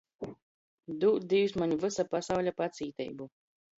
Dūd, 1.03 1.27
Dīvs, 1.33 1.53
maņ 1.63 1.75
vysa 1.85 2.07
pasauļa 2.15 2.55
pacīteibu! 2.63 3.29